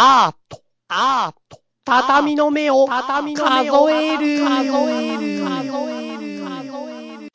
[0.00, 7.30] アート、アート、畳の目を、畳の目を数える、数える、数える、数える。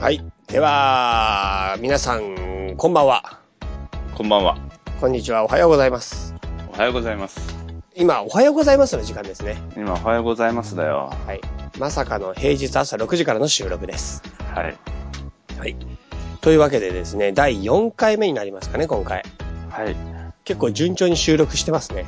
[0.00, 0.24] はい。
[0.48, 3.38] では、皆さん、こんばんは。
[4.16, 4.58] こんばんは。
[5.00, 5.44] こんにちは。
[5.44, 6.34] おはようございます。
[6.68, 7.54] おはようございます。
[7.94, 9.56] 今、おはようございますの時間ですね。
[9.76, 11.12] 今、おはようございますだよ。
[11.28, 11.40] はい。
[11.78, 14.20] まさかの平日朝6時からの収録です。
[14.52, 14.76] はい。
[15.60, 15.76] はい。
[16.44, 19.24] というわけでですね、第4回目になりますかね、今回。
[19.70, 19.96] はい。
[20.44, 22.04] 結構順調に収録してますね。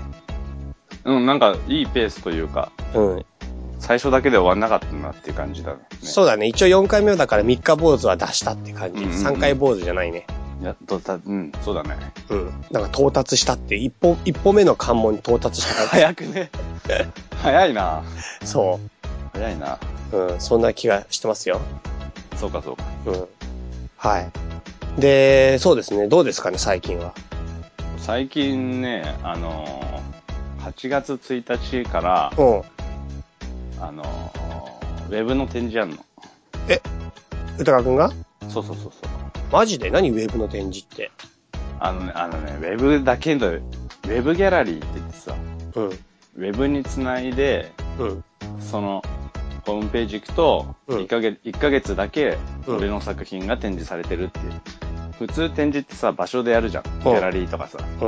[1.07, 3.25] うん、なんか、いいペースというか、うん。
[3.79, 5.79] 最初だけで終わんなかったなっていう感じだね。
[6.03, 6.49] そうだね。
[6.49, 9.05] 一応4回目だから3日坊主は出したって感じ。
[9.05, 10.27] うんうんうん3回坊主じゃないね。
[10.63, 11.97] やっとた、うん、そうだね。
[12.29, 12.53] うん。
[12.71, 16.51] なんか到達したって、一歩、一歩目の関門に到達した感 早くね。
[17.43, 18.03] 早いな。
[18.43, 18.49] じ。
[18.49, 18.79] そ
[19.33, 19.79] 早いな。
[20.13, 20.17] う。
[20.17, 20.41] うん。
[20.43, 21.59] そんな気がしてますよ。
[22.37, 22.85] そうか、そうか。
[23.07, 23.29] うん。
[23.97, 25.01] はい。
[25.01, 26.09] で、そうですね。
[26.09, 27.13] どうですかね、最近は？
[27.99, 32.63] 最近ね、あのー、8月1日から、うん。
[33.81, 35.97] あのー、ウェブの展示やんの。
[37.59, 38.11] 歌川くんが？
[38.49, 38.93] そうそうそうそう。
[39.51, 39.91] マジで？
[39.91, 41.11] 何ウェブの展示って？
[41.81, 45.35] あのね、あのね、ウェブだけの、ウェブギャラリーって言ってさ、
[45.75, 45.89] うん。
[45.89, 48.25] ウェブにつないで、うん。
[48.61, 49.03] その、
[49.67, 54.53] ホームページ行くと、うん1ヶ月、一ヶ月だけ、うん俺の作品が展示されてるっていう。
[55.19, 56.83] 普通展示ってさ、場所でやるじゃん。
[56.85, 57.79] ギャラリーとかさ。
[58.01, 58.07] う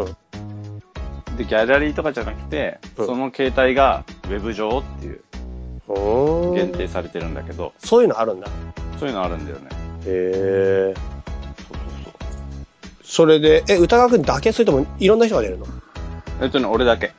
[1.33, 1.37] ん。
[1.37, 5.21] で、ギャラリーとかじゃなくて、うんその形態がウェブ上っていう、
[6.55, 8.49] 限定されてるんだけど、そういうのあるんだ。
[9.01, 9.69] そういうのあるんだよね。
[10.05, 10.95] へえ。
[10.95, 11.05] そう
[11.67, 12.15] そうそう。
[13.03, 14.53] それで、え、歌川くんだけ？
[14.53, 15.67] それともいろんな人が出るの？
[16.43, 17.13] えっとね、俺だけ。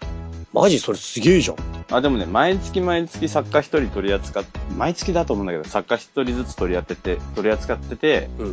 [0.54, 0.80] マジ？
[0.80, 1.58] それすげえじゃん。
[1.92, 4.44] あ、でもね、毎月毎月作家一人取り扱っ
[4.78, 8.44] 毎月だと思うんだけど、作家一人ずつ取り合ってて、取り扱ってて、う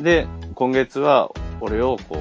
[0.00, 0.02] ん。
[0.02, 2.16] で、今月は俺をこ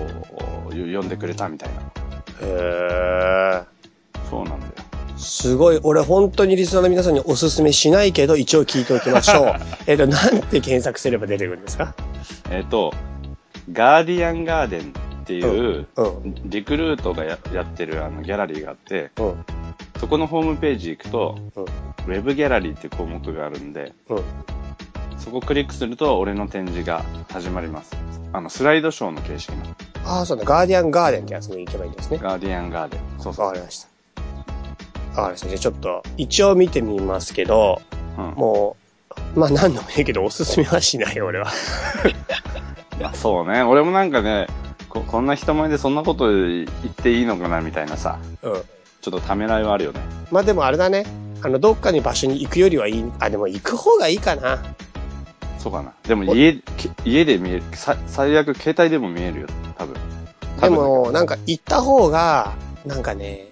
[0.69, 1.81] う、呼んでくれたみたいな。
[1.81, 3.63] へえ。
[4.29, 4.73] そうなんだよ。
[5.17, 5.79] すごい。
[5.83, 9.55] 俺本当にリスナーの皆さんにおすすめしないけど、一応聞いておきましょう。
[9.87, 11.93] えっと、なんて検索すれば出てくるんですか？
[12.51, 12.93] えっ、と、
[13.71, 14.83] ガーディアンガーデンっ
[15.25, 16.35] ていう、うん。
[16.45, 19.45] リクルートがややってるあのギャラリーがあって、うん。
[19.99, 21.63] そこのホームページ行くと、うん。
[21.63, 24.23] ウェブギャラリーって項目があるんで、うん。
[25.17, 27.95] そこをクリックすると俺の展示が始まります。
[28.33, 29.63] あの、スライドショーの形式の
[30.05, 30.45] ああ、そうだ。
[30.45, 32.17] ガーディアンガーデンってやつに行けばいいんですね。
[32.17, 33.01] ガーディアンガーデン。
[33.19, 33.45] そうそう。
[33.45, 35.21] わかりました。
[35.21, 35.47] わかりました。
[35.47, 37.81] じゃあちょっと、一応見てみますけど、
[38.17, 38.25] うん。
[38.35, 38.77] も
[39.35, 41.51] う、まあ何度も言うけど、おすすめはしないよ、俺は。
[43.01, 43.63] ま あそうね。
[43.63, 44.47] 俺もなんかね、
[44.87, 48.61] ここんな人前でそんなこと言っていいのかなみたいなさ、うん。
[49.07, 50.01] ちょっとためらいはあるよね。
[50.31, 51.05] まあでもあれだね。
[51.41, 53.11] あの、どっかに場所に行くよりはいい。
[53.19, 54.61] あ、でも行く方がいいかな。
[55.59, 55.93] そうかな。
[56.03, 57.63] でも家、け家で見える。
[57.71, 59.47] さ最悪携帯でも見えるよ。
[59.77, 59.95] 多分。
[60.59, 62.53] でも、なんか行った方が、
[62.85, 63.47] なんかね、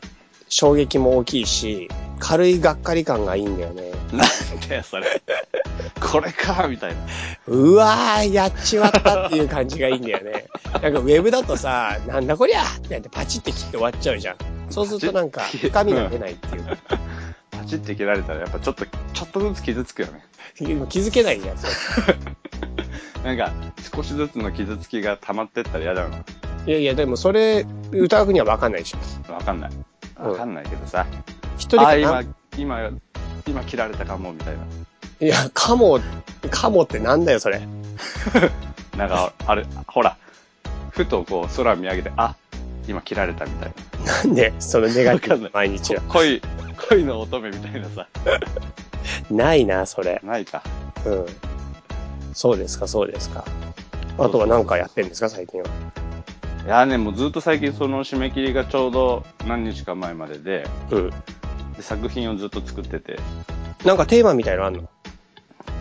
[0.50, 1.88] 衝撃も大きいし、
[2.20, 3.92] 軽いがっかり感がいいんだよね。
[4.12, 5.22] なんだよ、それ。
[6.02, 6.98] これか、みたいな。
[7.48, 10.48] うわー、やっちまったっていう感じがいいんだよね。
[10.74, 14.55] なんかウェブだとさ、なんだこりゃってやってパチって切って終わっちゃうじゃん。
[14.70, 16.78] そうするとなんか深みが出ないっていうか。
[17.52, 20.26] パチって切られたらやっぱちょっと、ちょっとずつ傷つくよね。
[20.56, 21.68] 気づけないじゃん、そ
[23.24, 23.54] れなんか、
[23.94, 26.18] 少しずつの傷つきが溜まってったら嫌だよな。
[26.68, 29.34] いやいや、でもそれ、歌うには分かんないでしょ。
[29.34, 29.72] わかんない。
[29.72, 29.74] う
[30.28, 31.06] んわかんないけどさ。
[31.58, 32.24] 一人あ、今、
[32.58, 32.90] 今、
[33.48, 34.64] 今切られたかも、みたいな。
[35.20, 36.00] いや、カモ、
[36.50, 37.62] カモってなんだよ、それ。
[38.98, 40.18] なんか、あれ、ほら、
[40.92, 42.36] ふとこう空見上げて、あ、
[42.88, 43.74] 今切られたみたい
[44.06, 46.02] なんで、そのネガティブ毎日は。
[46.02, 46.08] な。
[46.10, 46.42] 恋、
[46.90, 48.08] 恋の乙女みたいなさ。
[49.32, 50.20] ないな、それ。
[50.24, 50.64] ないか。
[51.06, 51.26] うん。
[52.34, 53.44] そうですか、そうですか。
[54.18, 55.68] あとは何かやってんですか、最近は。
[56.66, 61.10] いやね、もうずっと最近その締め切りがちょうど何日か前までで、うん。
[61.10, 63.20] で作品をずっと作ってて、
[63.84, 64.88] なんかテーマみたいのあんの？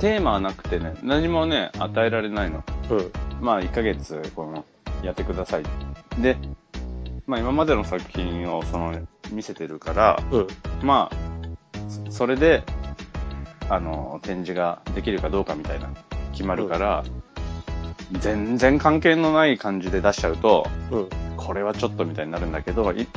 [0.01, 2.63] テーマはなくてね、何もね、与えられないの。
[2.91, 3.13] うん。
[3.41, 4.65] まあ、1ヶ月、この、
[5.03, 5.63] やってください。
[6.21, 6.37] で、
[7.27, 8.95] まあ、今までの作品を、その、
[9.33, 10.47] 見せてるから、うん。
[10.83, 11.17] まあ、
[12.09, 12.63] そそれで、
[13.71, 15.89] あの、展示ができるかどうかみたいな、
[16.33, 17.05] 決まるから、
[18.13, 21.09] 全然関係のない感じで出しちゃうと、うん。
[21.37, 23.09] これはちょっとみたいになるんだけど、い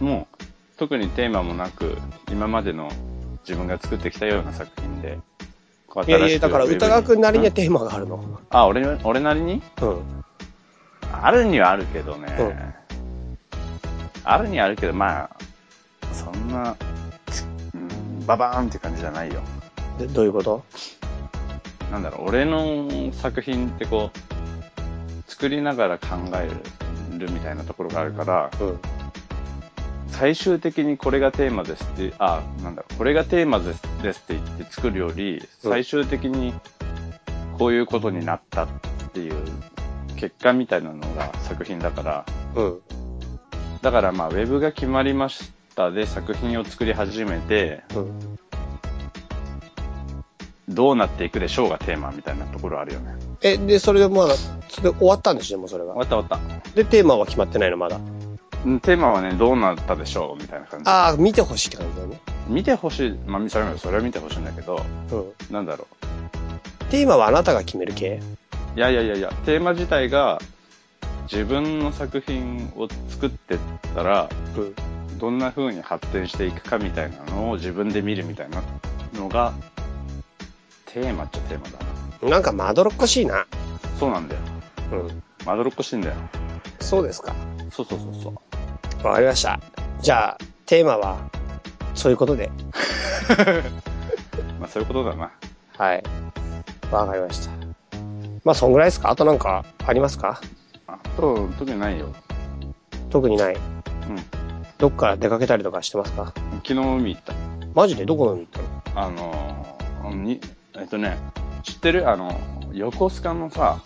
[0.00, 0.44] もう、
[0.76, 1.96] 特にテーマもなく、
[2.30, 2.90] 今までの
[3.46, 5.18] 自分が作ってきたような作品で、
[6.06, 8.22] いやいや、だから歌川くんなりにはうんテーマがあるの。
[8.50, 9.60] あ、俺、俺なりに？
[9.82, 10.24] うん。
[11.10, 12.69] あるにはあるけどね。
[14.24, 15.30] うんあるにはあるけど、まあ、
[16.12, 16.76] そんな、
[17.74, 19.40] うん、ババーンって感じじゃないよ。
[19.98, 20.64] でどういうこと？
[21.90, 24.18] なんだろう、俺の作品ってこう、
[25.30, 26.50] 作作りながら考え
[27.16, 28.78] るみたいなところがあるから、うん。
[30.08, 36.52] 最終的にこれがテーマですって、あ、なんだろう、これがテーマですですって言って作るより、うん最終的に
[37.56, 38.68] こういうことになったっ
[39.14, 39.34] ていう
[40.16, 42.80] 結果みたいなのが作品だから、うん。
[43.82, 48.38] だからまあ、ウェブが決まりましたで作品を作り始めて、うん。
[50.68, 53.14] どうなっていくでしょうがテーマみたいなところあるよね。
[53.42, 54.34] え、で、それでまだ、
[54.68, 55.94] それで終わったんでしょ、もうそれが？
[55.94, 55.98] 終。
[55.98, 56.70] わった終わった。
[56.76, 57.98] で、テーマは決まってないの、まだ？
[58.64, 60.90] うんテーマはね、どうなったでしょうみたいな感じ。
[60.90, 62.20] ああ、見てほしいって感じだよね。
[62.46, 63.12] 見てほしい。
[63.26, 65.52] まあ、それはそれは見てほしいんだけど、うん。
[65.52, 65.88] なんだろ
[66.90, 68.20] テーマはあなたが決める系？
[68.76, 68.78] う。
[68.78, 70.38] いやいやいやいや、テーマ自体が
[71.30, 73.58] 自分の作品を作ってっ
[73.94, 74.74] たら、うん。
[75.18, 78.62] どんな風に発展していくかみたいなのを自分で見るみたいな
[79.14, 79.52] のが、
[80.86, 81.78] テーマっちゃテーマだ
[82.22, 82.30] な。
[82.30, 83.46] なんかまどろっこしいな。
[83.98, 84.40] そうなんだよ。
[84.92, 85.22] うん。
[85.44, 86.14] まどろっこしいんだよ。
[86.80, 87.34] そうですか。
[87.70, 89.06] そうそうそうそう。
[89.06, 89.60] わかりました。
[90.00, 91.18] じゃあ、テーマは、
[91.94, 92.50] そういうことで。
[94.58, 95.30] まあそういうことだな。
[95.76, 96.02] はい。
[96.90, 97.50] わかりました。
[98.44, 99.10] まあ、そんぐらいですか？
[99.10, 100.40] あとなんか、ありますか？
[100.92, 102.08] あと、特にないよ。
[103.10, 103.54] 特にない。
[103.54, 103.60] うん。
[104.78, 106.32] どっか出かけたりとかしてますか？
[106.64, 107.34] 昨日海行った。
[107.74, 108.06] マジで？
[108.06, 109.06] どこの海行ったの？
[109.06, 110.40] あのー、に、
[110.76, 111.18] えっとね、
[111.62, 112.08] 知ってる？
[112.10, 112.40] あの、
[112.72, 113.80] 横須賀のさ、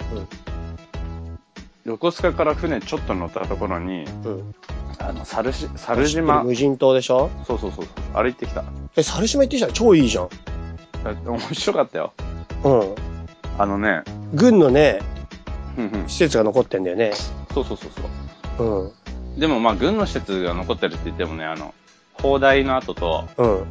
[1.84, 4.24] 横須賀から船ちょっと乗ったところに、うん。
[4.24, 4.54] うん。
[5.00, 6.44] あの、猿し、猿島る。
[6.44, 7.30] 無人島でしょ？
[7.46, 7.94] そうそうそうそう。
[8.14, 8.64] あれ行ってきた。
[8.96, 9.66] え、猿島行ってきた？
[9.66, 10.28] ら超いいじゃん。
[11.06, 12.12] え面白かったよ。
[12.62, 12.94] うん。
[13.58, 14.02] あのね、
[14.32, 15.00] 軍のね、
[15.76, 17.12] うんうん施設が残ってんだよね。
[17.52, 17.90] そうそうそう
[18.56, 18.66] そう。
[18.82, 19.40] うん。
[19.40, 21.74] でもまあ、軍の施設が残ってるって言ってもね、あの、
[22.14, 23.66] 砲台の後と、うん。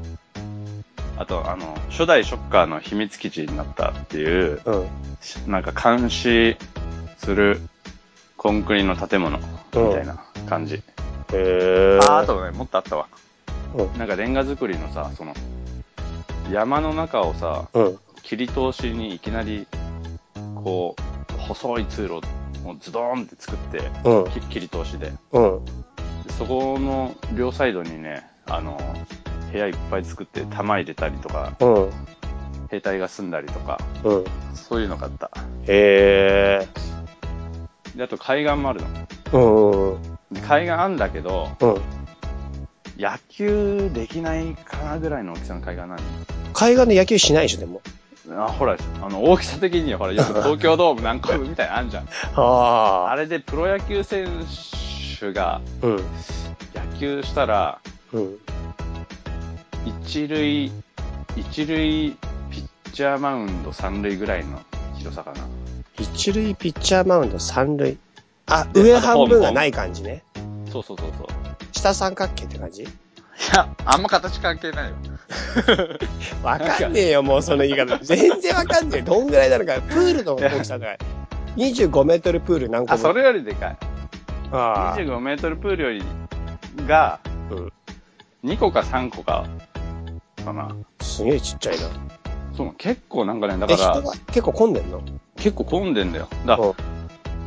[1.17, 4.75] あと、あの、初代ショッカーの秘密基地になったっていう、う
[5.47, 5.51] ん。
[5.51, 6.57] なんか監視
[7.17, 7.61] する
[8.35, 10.17] コンクリの建物みたいな
[10.49, 10.75] 感じ。
[10.75, 10.81] へ
[11.33, 11.99] え。
[12.01, 13.07] あ、あとね、もっとあったわ。
[13.75, 13.97] うん。
[13.97, 15.33] なんかレンガ作りのさ、その、
[16.51, 17.99] 山の中をさ、うん。
[18.21, 19.67] 切り通しにいきなり、
[20.55, 21.12] こう、
[21.43, 22.15] 細い通路
[22.65, 24.31] をズドーンって作って、うん。
[24.31, 25.11] き切り通しで。
[25.31, 25.65] うん。
[25.65, 25.71] で
[26.37, 28.77] そこの両サイドにね、あの、
[29.51, 31.89] 部屋いっぱい作って弾入れたりとか、うん。
[32.69, 34.25] 兵隊が住んだりとか、うん。
[34.55, 35.29] そういうのがあった。
[35.67, 36.67] へえ。
[37.95, 38.87] で、あと海岸もあるの。
[39.33, 39.93] うん。
[39.93, 40.01] うん。
[40.31, 41.81] で海岸あんだけど、うん。
[42.97, 45.97] 野球できないかなぐらいの大きさの海岸なの。
[46.53, 47.81] 海岸で野球しないでしょ、でも。
[48.37, 52.07] あ、ほら、あの、大きさ的にはほら、よく 東京ドーム何個分みたいなのあんじゃん。
[52.35, 54.27] ああれでプロ野球選
[55.19, 55.95] 手がうん。
[55.95, 57.79] 野球したら、
[58.11, 58.37] うん。
[59.85, 60.71] 一塁、
[61.35, 62.17] 一塁
[62.49, 64.61] ピッチャーマウンド三塁ぐらいの
[64.97, 65.39] 広さかな。
[65.99, 67.97] 一塁ピッチャーマウンド三塁。
[68.45, 70.23] あ、で上半分がない感じね。
[70.71, 71.27] そうそうそうそう。
[71.71, 72.83] 下三角形って感じ？
[72.83, 72.87] い
[73.53, 74.95] や、あんま形関係ないよ。
[76.43, 77.97] わかんねえよ、もうその言い方。
[77.99, 79.01] 全然わかんねえ。
[79.01, 79.81] どんぐらいなのか。
[79.81, 80.97] プールの大きさだから。
[81.57, 83.77] 25メートルプール何個あ、分それよりでかい。
[84.51, 84.97] ああ。
[84.97, 86.03] 25メートルプールより
[86.87, 87.19] が、
[87.51, 87.71] うん。
[88.43, 89.45] 2個か3個か、
[90.43, 90.75] かな。
[91.01, 91.81] すげえちっちゃいな。
[92.57, 95.01] そう、結構なんかね、だえ、から、結構混んでんの？
[95.37, 96.27] 結構混んでんだよ。
[96.45, 96.73] だうん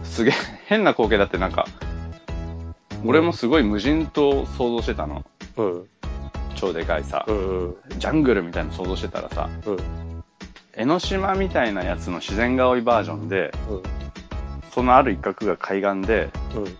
[0.05, 0.35] すげえ、
[0.67, 1.67] 変な光景だってなんか、
[3.05, 5.25] 俺もすごい無人島想像してたの。
[5.57, 5.85] うん。
[6.56, 7.68] 超でかいさう、ん。
[7.68, 7.76] うん。
[7.98, 9.78] ジャングルみたいなの想像してたらさ、うん。
[10.75, 13.82] 江ノ島みたいなやつの自然が多いバージョンで、うん。
[14.72, 16.76] そのある一角が海岸で、うん。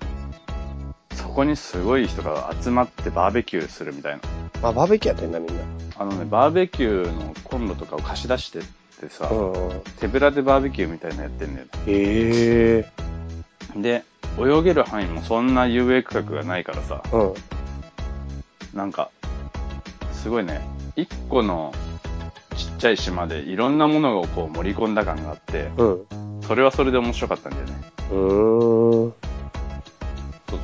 [1.17, 4.19] そこにすごい人が集まってバーベキューするみたい
[4.63, 4.69] な。
[4.69, 5.63] あ、バーベキューやってんだ、みんな。
[5.99, 8.63] あのね、バーベキューのコンロとかを貸し出してっ
[9.01, 9.81] てさ、うん。
[9.99, 11.67] 手ぶらでバーベキューみたいなのやってんだよ。
[11.87, 12.93] へえ。
[13.81, 14.05] で、
[14.39, 17.35] 泳げる範囲もそんな遊泳区画がないからさ、うん。
[18.75, 19.11] なんか、
[20.27, 20.61] すごいね、
[20.97, 21.73] 一個の
[22.57, 26.41] ちっちゃい島でいろんなものをこう盛り込んだ感があって、うん。
[26.43, 27.75] それはそれで面白かったんだよね。
[28.11, 29.15] うーん。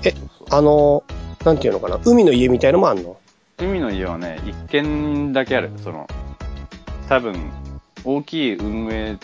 [0.03, 0.15] え
[0.51, 1.05] あの、
[1.45, 2.01] なんていうのかな？
[2.05, 3.17] 海の家みたいのもあんの？
[3.59, 5.71] 海の家はね、一軒だけある。
[5.85, 6.09] その、
[7.09, 7.37] 多分、
[8.03, 9.17] 大きい運営、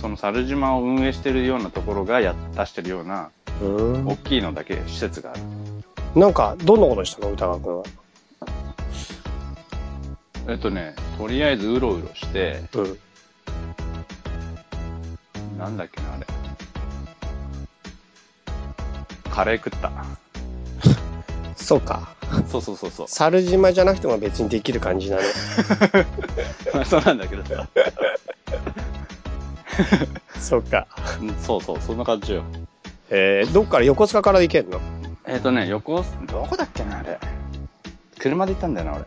[0.00, 3.30] その猿島を運営してるようなところがや出してるような、
[3.60, 5.40] 大きいのだけ施設がある。
[5.42, 6.20] ん。
[6.20, 7.32] なんか、どんなことしたの？
[7.32, 7.84] 歌川くんは。
[10.48, 12.98] えっとね、とりあえずうろうろして、うん。
[15.58, 16.26] なんだっけな、あれ。
[19.30, 19.92] カレー食った。
[21.56, 22.14] そうか。
[22.48, 23.08] そうそうそうそう。
[23.08, 25.22] 猿島じゃなくても別にできる感じなの。
[26.74, 27.68] まあそうなんだけどさ。
[30.40, 30.86] そうか。
[31.20, 32.42] うんそうそう、そんな感じよ。
[33.10, 34.80] えー、どっから横須賀から行けんの？
[35.26, 37.18] えっ、とね、横須、どこだっけな、あれ。
[38.18, 39.04] 車で行ったんだよな、俺。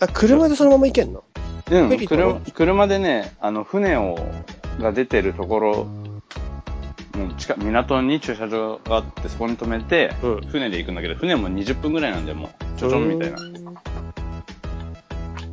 [0.00, 1.24] あ、車でそのまま行けんの？
[1.70, 4.16] うん車車でね、あの、船を、
[4.78, 5.84] が出てるところ、
[7.16, 13.38] もう近く港に駐車場があって、そこに止めて、うん船で行くんだけど、船も20分ぐらいなんで、もう、ちょちょんみたいな。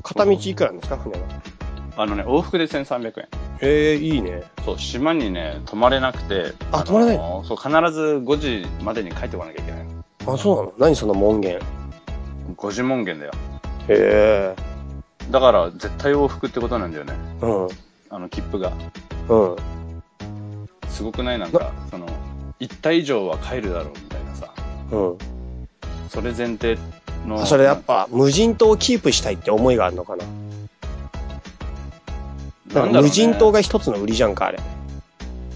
[0.03, 1.27] 片道いくらなんですか、船は？
[1.95, 3.27] あのね、往復で1300円。
[3.62, 4.43] えー、いいね。
[4.65, 10.33] そう、島にね、泊まれなくて、のあ泊まれないそう、必ず5時までに帰ってこなきゃいけないの。
[10.33, 10.73] あ、そうなの？
[10.79, 11.59] 何その門限
[12.57, 13.31] ？5時門限だよ。
[13.89, 14.55] へえ。
[15.31, 17.13] だから、絶対往復ってことなんだよね。
[17.41, 17.67] うん。
[18.09, 18.71] あの、切符が。
[19.29, 19.55] うん。
[20.89, 21.39] すごくない？
[21.39, 22.07] なんか、その、
[22.59, 24.53] 行った以上は帰るだろうみたいなさ。
[24.91, 25.17] うん。
[26.09, 26.77] それ前提
[27.25, 27.41] の。
[27.41, 30.25] あそれやっぱ、無人島をキープしたいって思いがあるのかな？
[32.73, 33.53] なんか無人島が。
[33.53, 34.59] が一つの売りじゃんか、あれ。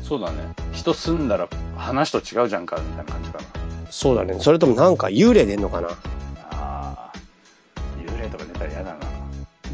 [0.03, 0.38] そうだね。
[0.72, 3.46] 人住んだら話と違うじゃんか、みたいな感じかな。
[3.89, 4.38] そうだね。
[4.39, 5.89] それともなんか幽霊出んのかな？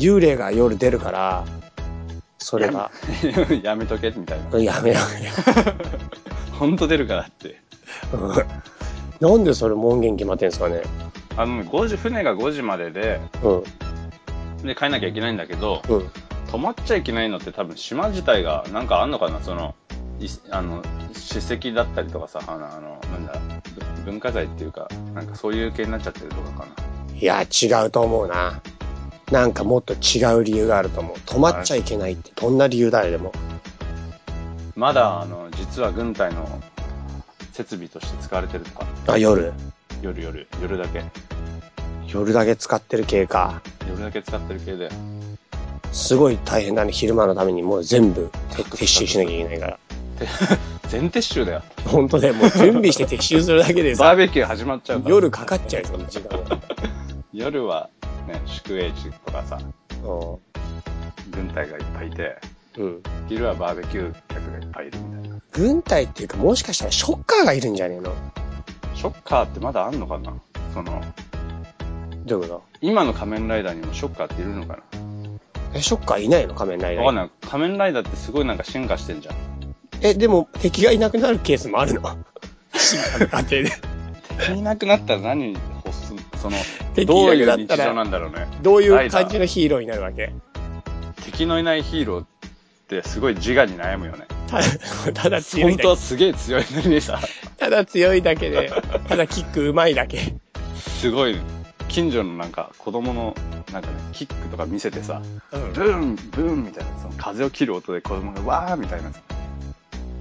[0.03, 1.45] 幽霊が夜出るから、
[2.37, 2.91] それが、
[3.63, 4.59] やめ とけ、みたいな。
[4.59, 4.99] やめや
[6.51, 7.61] ほんと出るからって。
[9.21, 10.81] なんでそれ門限決まってんすかね。
[11.37, 13.63] あのね、5時、船が5時までで、う
[14.63, 14.67] ん。
[14.67, 16.09] で、帰んなきゃいけないんだけど、うん。
[16.51, 19.41] 泊まっちゃいけないのって多分島自体がなんかあんのかな？
[19.41, 19.73] その、
[20.19, 20.83] いあの、
[21.13, 23.39] 史跡だったりとかさ、あの、あのなんだ、
[24.05, 26.65] ぶ文化財っていうか、なんかそういう系になっちゃってるとかかな。
[27.15, 28.61] いや、違うと思うな。
[29.31, 31.17] なんかもっと違う理由があると思う。
[31.17, 33.31] 止まっちゃいけないってどんな理由だあれでも。
[34.75, 36.61] まだ、あの、実は軍隊の
[37.51, 39.53] 設備として使われてるとか、あ、夜？
[40.01, 41.03] 夜夜、夜だけ。
[42.07, 43.61] 夜だけ使ってる系か。
[43.87, 44.89] 夜だけ使ってる系で。
[45.91, 46.91] すごい大変だね。
[46.91, 49.79] 昼間のためにもう全部て撤収しなきゃいけないから。
[50.19, 50.27] て
[50.89, 51.63] 全撤収だよ。
[51.85, 55.15] 本当ね、もう準備して撤収するだけでバーさ、ベキュー始まっちゃうから。
[55.15, 56.59] 夜かかっちゃうよ、その時間が。
[57.33, 57.89] 夜は、
[58.27, 59.57] ね、宿営地とかさ、
[60.03, 60.39] う
[61.31, 62.37] 軍隊がいっぱいいて、
[62.77, 62.81] ん。
[62.81, 63.03] うん。
[63.27, 65.39] 昼はバーベキュー客がいっぱいいるみたいな。
[65.51, 68.13] 軍隊っていうか、もしかしたらショッカーがいるんじゃねえの？
[68.95, 70.33] ショッカーってまだあんのかな？
[70.73, 71.01] その、
[72.25, 74.81] どういうこ今の仮面ライダーにもショッカーっているのかと
[75.75, 76.53] え、ショッカーいないの？
[76.55, 77.31] 仮面ライダーわかんない。
[77.41, 79.35] 仮面ライダーってすごいなんか進化してんじゃん。
[80.01, 82.17] え、でも敵がいなくなるケースもあるの？
[82.73, 83.71] 進化の過程で。
[84.39, 85.55] 敵いなくなったら何
[86.41, 86.57] その、
[86.95, 88.47] 敵どういう日常なんだろうね。
[88.61, 90.33] どういう感じのヒーローになるわけ？
[91.25, 92.25] 敵のいないヒーローっ
[92.87, 94.27] てすごい自我に悩むよね。
[94.47, 94.65] ただ、
[95.23, 95.71] ただ強い。
[95.73, 97.19] 本当はすげえ強いのにさ、
[97.57, 98.71] ただ強いだけで、
[99.07, 100.35] ただキック上手いだけ。
[100.77, 101.37] すごい、
[101.87, 103.35] 近所のなんか子供の
[103.71, 105.21] なんかね、キックとか見せてさ、
[105.51, 109.11] うんブーン、ブーンみたいな、その風を切る音で子供がわーみたいな。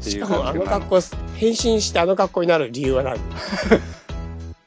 [0.01, 1.01] しかもあの格好、
[1.37, 3.19] 変身してあの格好になる理由は何？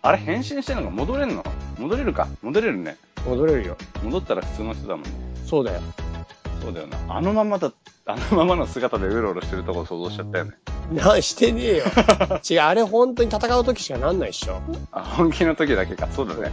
[0.05, 1.43] あれ変身してんのが戻れんの？
[1.79, 2.27] 戻れるか？
[2.43, 2.95] 戻れるね。
[3.25, 3.75] 戻れるよ。
[4.03, 5.11] 戻ったら普通の人だもんね。
[5.47, 5.81] そうだよ。
[6.61, 6.97] そうだよな。
[7.09, 7.71] あのままだ、
[8.05, 10.51] あのままの姿でうろうろしてるとこ想像しちゃったよね。
[10.91, 11.85] な、してねえよ。
[12.47, 14.61] 違う、あれ本当に戦う時しかなんないっしょ。
[14.91, 16.07] あ、本気の時だけか。
[16.11, 16.51] そうだね。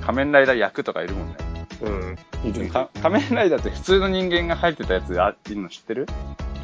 [0.00, 1.36] 仮面ライダー役とかいるもんね。
[1.82, 2.48] うん。
[2.48, 2.72] いるいる。
[2.72, 6.06] か仮面ライダーって普通の人間が入ってたやつあいるの知ってる？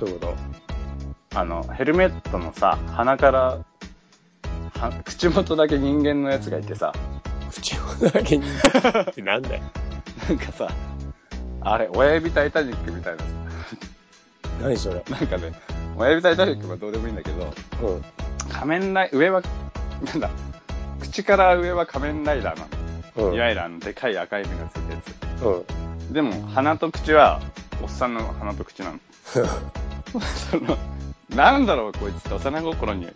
[0.00, 0.34] どういうこ
[1.34, 3.58] あの、ヘルメットのさ、鼻から、
[4.82, 9.62] は 口元だけ人間のやつがいてさ、と口元だけにってなんだよ。
[10.28, 10.68] なんかさ、
[11.60, 13.24] あれ、親指タイタニックみたいな。
[14.62, 15.02] 何それ？
[15.10, 15.52] なんかね、
[15.96, 18.04] 親指タイタニックはどうでもいいんだけど、うん。
[18.50, 19.42] 仮面ライ、上は、
[20.04, 20.30] なんだ、
[21.00, 22.66] 口から上は仮面ライダーな
[23.22, 23.28] の。
[23.30, 23.34] うん。
[23.34, 25.64] いわゆるあの、でかい赤い目がついたやうん。
[26.10, 26.14] つ。
[26.14, 27.40] でも、鼻と口は、
[27.82, 28.98] おっさんの鼻と口なの。
[29.24, 29.40] そ
[30.58, 30.78] の、
[31.34, 33.08] なんだろう、こいつって幼心に、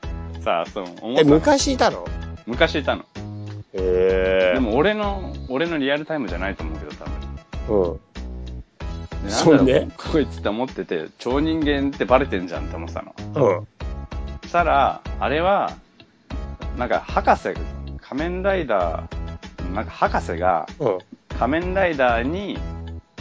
[0.42, 2.04] さ、その、思っえ、昔いたの？
[2.46, 3.02] 昔いたの。
[3.02, 3.04] へ
[3.74, 4.52] え。
[4.54, 7.04] で、も俺の、俺のリアルタイムじゃないと思うけど、多
[7.68, 7.90] 分。
[7.92, 8.00] うん。
[9.28, 13.14] なんだろうこいつって思ってて、超人間ってバレてんじゃんって思ってたの。
[13.18, 13.66] うん。
[14.42, 15.76] そしたら、あれは、
[16.78, 17.54] なんか博士、
[18.00, 20.98] 仮面ライダー、なんか博士がうん。
[21.38, 22.58] 仮面ライダーに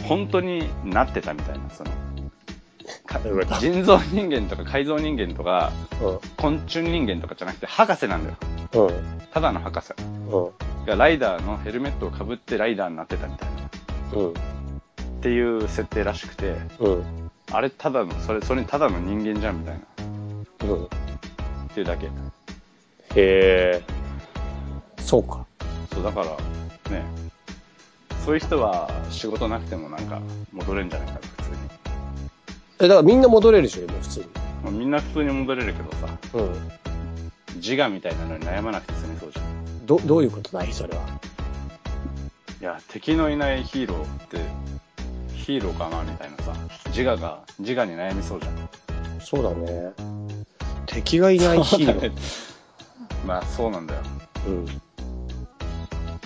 [0.04, 1.90] 本当になってたみたいな、その、
[3.60, 6.18] 人造人間とか改造人間とかうん。
[6.36, 8.36] 昆虫人間とかじゃなくて博士なんだよ。
[8.88, 9.20] うん。
[9.32, 9.92] ただの博士。
[9.98, 10.86] うん。
[10.86, 13.48] がライダーのヘルメットをかぶってライダーになってたみたい
[14.12, 14.18] な。
[14.18, 14.30] うん。
[14.30, 14.34] っ
[15.20, 17.30] ていう設定らしくて、うん。
[17.50, 20.66] あれただの、それ、それただの人間じゃんみたいな。
[20.68, 20.84] うん。
[20.84, 20.88] っ
[21.74, 22.06] ていうだけ。
[22.06, 22.10] へ
[23.16, 23.82] え。
[24.98, 25.44] そうか。
[25.92, 26.26] そう、だから、
[26.90, 27.04] ね、
[28.24, 30.20] そういう人は仕事なくてもなんか
[30.52, 31.56] 戻れるんじゃないかな、普通に。
[32.78, 34.26] え、だからみんな戻れるでしょ、今普通に。
[34.62, 36.72] まあ、みんな普通に戻れるけどさ、うん。
[37.56, 39.86] 自我みたいなのに悩まなくて済みそうじゃん。
[39.86, 41.02] ど、どういうことだいそれは。
[42.60, 44.38] いや、敵のいないヒーローって、
[45.34, 46.52] ヒーローかなみたいなさ、
[46.88, 48.68] 自我が、自我に悩みそうじゃん。
[49.20, 49.92] そうだね。
[50.86, 52.12] 敵がいないヒーロー。
[53.26, 54.00] まあ、そうなんだよ。
[54.48, 54.66] うん。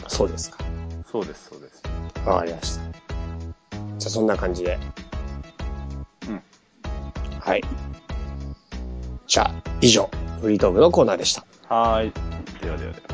[0.09, 0.59] そうですか。
[1.11, 1.83] そうです、そうです。
[2.27, 2.83] わかりました。
[3.99, 4.79] じゃあそんな感じで。
[7.51, 7.55] うん。
[7.55, 7.63] はい。
[9.27, 10.09] じゃあ、以上、
[10.41, 11.45] フリートークのコーナーでした。
[11.69, 12.13] はーい。
[12.63, 13.11] ではではでは。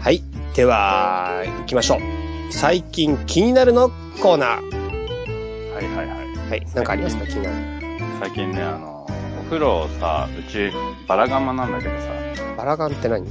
[0.00, 0.22] はい。
[0.54, 2.00] では、行きましょう。
[2.52, 3.90] 最近気になるの
[4.22, 4.76] コーナー。
[5.74, 6.50] はいはいはい。
[6.50, 6.66] はい。
[6.74, 7.26] なんかありますか？
[7.26, 7.56] 気になる。
[8.20, 9.06] 最近ね、あの、
[9.40, 10.70] お風呂さ、うち、
[11.08, 12.06] バラガマなんだけどさ、
[12.56, 13.26] バラガンって何？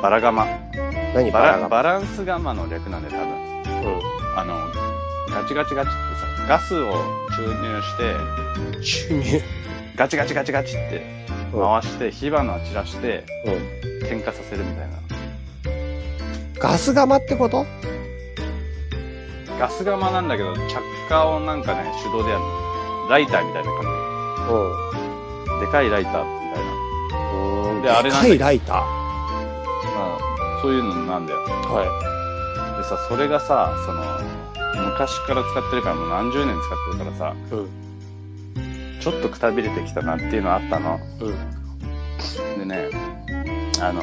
[0.00, 0.46] バラガマ。
[1.14, 3.26] 何バラガンバランスガマの略なんで多分。
[3.98, 4.00] う
[4.36, 4.54] あの、
[5.30, 6.92] ガチガチガチってさ、ガスを
[7.36, 8.14] 注入して、
[8.78, 8.82] ん。
[8.82, 9.42] 収入。
[9.96, 11.02] ガチガチガチガチって
[11.52, 13.50] 回して、火花を散らして、う
[14.04, 14.08] ん。
[14.08, 14.98] 点火させるみたいな。
[16.58, 17.64] ガス釜ってこと？
[19.58, 20.60] ガス釜なんだけど、着
[21.08, 23.08] 火をなんかね、手動でやるの。
[23.08, 23.80] ライターみたいな感
[24.50, 24.58] う
[25.56, 25.60] ん。
[25.60, 25.66] じ。
[25.66, 26.70] でかいライターみたいな。
[27.72, 27.82] うん。
[27.82, 28.76] であれなんだでかいライター？
[28.76, 28.84] ま
[30.16, 30.18] あ、
[30.62, 31.40] そういうのなんだよ。
[31.40, 31.84] は
[32.78, 34.00] でさ、それがさ、その、
[35.00, 37.54] 昔から使ってるからもう何十年使ってるからさ、い。
[37.54, 39.00] うん。
[39.00, 41.00] ちょっとくたびれてきたなっていうのあったの。
[41.20, 41.30] う
[42.54, 42.58] ん。
[42.58, 42.90] でね、
[43.80, 44.02] あの、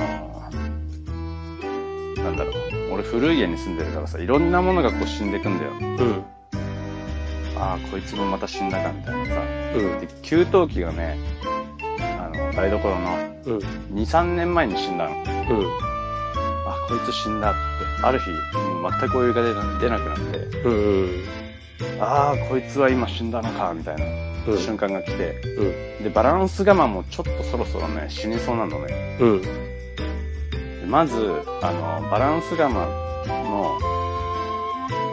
[2.23, 2.93] なんだろう。
[2.93, 5.71] 俺古い家に住んでるからさ、いろんなものがこう死んでくんだよ。
[5.73, 6.25] うん。
[7.59, 9.41] ああ、こいつもまた死んだかみたいなさ。
[9.75, 9.99] うん。
[9.99, 11.15] で、給湯器がね、
[12.19, 13.57] あの、台所のうん。
[13.59, 15.11] 2、3年前に死んだの。
[15.11, 15.23] うん。
[16.65, 17.57] あ、こいつ死んだって。
[18.03, 18.31] ある日、
[18.99, 21.23] 全くお湯が出な出なくなって、うん。
[21.99, 24.05] ああ、こいつは今死んだのか、みたいな
[24.47, 24.57] うん。
[24.57, 26.03] 瞬間が来て、うん。
[26.03, 29.17] で、バランス我慢もちょっとそろそろね、死にそうなのね。
[29.19, 29.41] うん。
[29.41, 29.49] で
[30.87, 31.15] まず、
[31.61, 31.71] あ
[32.01, 32.73] の、バランス我慢
[33.49, 33.79] の、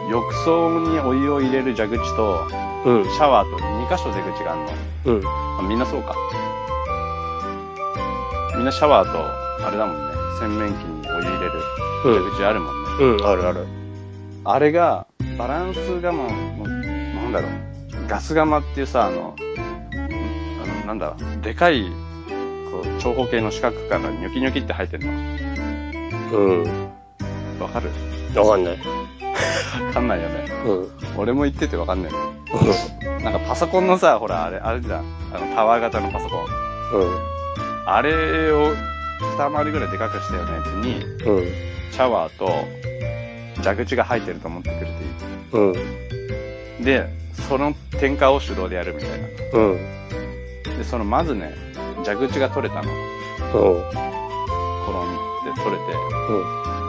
[0.09, 2.47] 浴槽にお湯を入れる蛇口と、
[2.85, 3.03] うん。
[3.05, 5.17] シャワーと2箇所出口があるの。
[5.17, 5.27] うん。
[5.59, 6.15] あみんなそうか。
[8.55, 9.19] みんなシャワーと、
[9.67, 11.51] あれだもんね、洗面器にお湯入れる
[12.05, 12.23] うん。
[12.25, 12.89] 蛇口あるもんね。
[12.99, 13.27] うん。
[13.27, 13.65] あるある。
[14.43, 16.13] あれが、バランス我慢
[16.57, 17.51] の、なんだろう、
[18.07, 19.35] ガス釜っていうさ、あの、ん
[20.63, 21.89] あの、なんだろう、でかい、
[22.71, 25.11] こう、長方形の四角からニョキニョキって入ってるの。
[26.33, 26.63] うん。
[27.59, 27.89] わかる？
[28.39, 28.77] わかんない。
[28.77, 30.45] わかんないよね。
[30.65, 30.89] うん。
[31.17, 32.19] 俺も言っててわかんないの。
[33.21, 35.05] なんかパソコンのさ、ほら、あれ、あれじゃん。
[35.33, 36.39] あの、タワー型のパソコン。
[36.41, 37.09] うん。
[37.87, 38.73] あれを
[39.37, 41.45] 二回りぐらいでかくしたようなやつに、うん。
[41.91, 42.49] シャワーと
[43.63, 44.91] 蛇口が入ってると思ってくれて
[45.53, 45.75] うん。
[45.75, 46.85] いい。
[46.85, 47.09] で、
[47.47, 49.27] その点火を手動でやるみたいな。
[49.53, 49.77] うん。
[50.77, 51.53] で、そのまずね、
[52.05, 52.91] 蛇口が取れたの。
[52.91, 53.51] うん。
[53.51, 55.15] コロン
[55.51, 55.83] って取れて、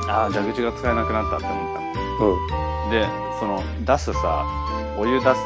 [0.09, 2.91] ああ、蛇口が使えなくなったって思ったの。
[2.91, 3.07] で、
[3.39, 4.45] その、出すさ、
[4.99, 5.45] お湯出す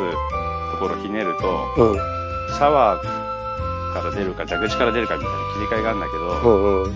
[0.73, 1.95] ところひねると、うん。
[1.95, 3.30] シャワー
[3.92, 6.83] から出るか蛇口から出るかみたいな切り替えがあるんだけど、うん。
[6.85, 6.92] うん。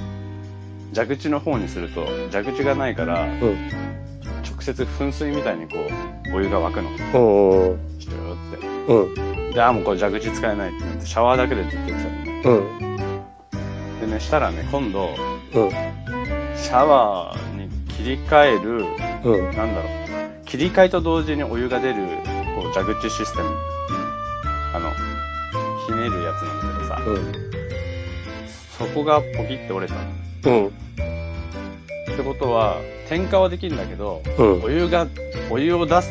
[0.94, 3.68] 蛇口の方にすると、蛇口がないから、うん。
[4.44, 5.78] 直接噴水みたいにこ
[6.32, 6.90] う、お湯が沸くの。
[6.90, 8.00] うん。
[8.00, 8.66] シューって。
[8.92, 9.52] うん。
[9.52, 12.42] で、あーもうこれ蛇口使えないってなって、シャワーだけでずっとやってたのね。
[12.44, 14.00] うん。
[14.00, 15.10] でね、したらね、今度、
[15.54, 15.70] うん。
[16.56, 18.84] シャワーに切り替える、
[19.24, 19.44] うん。
[19.56, 19.88] なんだろ
[20.42, 21.94] う、切り替えと同時にお湯が出る、
[22.56, 23.48] こう、蛇口システム。
[23.48, 23.54] うん
[24.74, 24.90] あの、
[25.86, 27.32] ひねるやつなんだけどさ、うん。
[28.78, 30.58] そこがポキって折れたの。
[30.58, 30.66] うん。
[30.68, 32.76] ってことは、
[33.08, 35.06] 点火はできるんだけど、うんお湯が、
[35.50, 36.10] お湯を出す、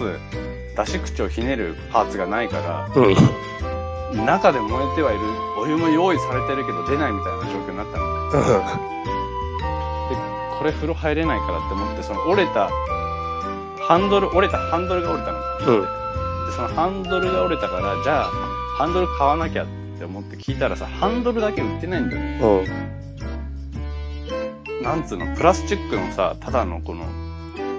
[0.75, 3.11] 出し口をひねるパーツがないから、う
[4.15, 4.25] ん。
[4.25, 5.21] 中で燃えてはいる、
[5.57, 8.31] お湯も用意されてるけど出ないみたいな状況になったの。
[10.09, 10.15] で、
[10.59, 12.69] これ風呂入れないからって思って、その折れた、
[13.87, 15.39] ハンドル、折れたハンドルが折れたの。
[15.39, 15.81] うん
[16.45, 22.65] で、そのハンドルが折れたから、じゃあ、ハンドル買わなきゃって思って聞いたらさ、ハンドルだけ売ってないんだよね。
[24.79, 24.83] うん。
[24.83, 27.05] なんつうの、プラスチックのさ、ただのこの、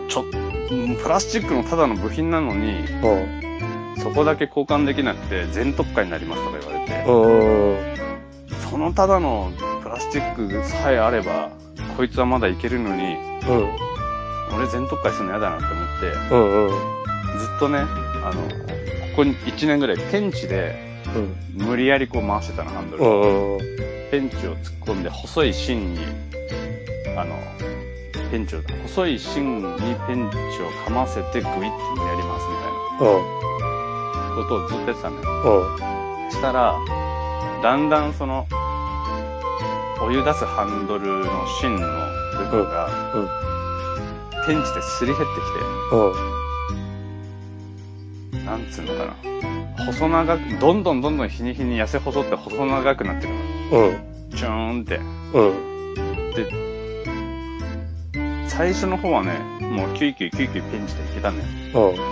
[0.09, 4.01] ちょ、うんプラスチックのただの部品なのに、うん。
[4.01, 8.71] そこだけ交換できなくて全特価になりますとか言われて、うん。
[8.71, 9.53] そのただの
[9.83, 11.51] プラスチックさえあれば、
[11.97, 13.77] こいつはまだいけるのに、うん。
[14.57, 16.67] 俺全特価にするの嫌だなって思って、うん。
[16.67, 16.71] うん。
[17.39, 18.84] ずっとね、あの、
[19.15, 21.67] ここに1年ぐらいペンチでうん。
[21.67, 23.05] 無理やりこう回してたの、ハンドル。
[23.05, 23.59] うん。
[24.11, 26.01] ペンチを突っ込んで細い芯に、
[27.17, 27.37] あの、
[28.31, 29.65] ペンチを、細い芯に
[30.07, 33.17] ペンチをかませてグイって無理やり回すみたいな
[34.37, 35.67] ことをずっとやってたのよ。
[35.69, 36.31] うん。
[36.31, 36.75] したら、
[37.63, 38.47] だんだんその、
[40.03, 41.87] お湯出すハンドルの芯の
[42.39, 43.29] 部分が、うん。
[44.47, 46.13] ペンチですり減ってきうん。
[46.13, 46.34] て、
[48.45, 49.85] なんつうのかな。
[49.87, 53.39] 細長く、どんどんどんどん日に日に痩せ細って細長くなってくる
[53.71, 53.89] の。
[53.89, 53.97] うん。
[54.31, 55.01] チューンって。
[55.33, 56.35] うん。
[56.35, 56.65] で、
[58.49, 61.45] 最初の方はね、もうキュイキュイキュイキュイペンチでいけたのよ。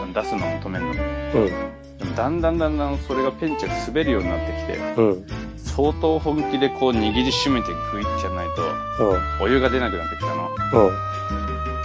[0.05, 0.13] うん。
[0.13, 1.01] 出すのも止めるのも。
[1.35, 1.73] うん。
[1.99, 5.27] でもだんだんだんだんそれがペンチが滑るようになってきて、うん。
[5.57, 8.47] 相当本気でこう握りしめてグイッじゃない
[8.99, 9.43] と、うん。
[9.45, 10.51] お湯が出なくなってきたの。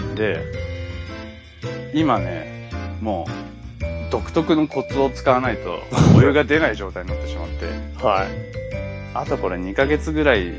[0.09, 0.15] うん。
[0.15, 0.41] で、
[1.93, 2.69] 今ね、
[3.01, 3.46] もう、
[4.09, 5.81] 独特のコツを使わないと、
[6.17, 7.65] お湯が出ない状態になってしまって、
[8.05, 8.27] はい。
[9.13, 10.53] あとこれ2ヶ月ぐらいで